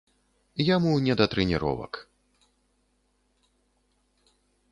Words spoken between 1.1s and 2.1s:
да трэніровак.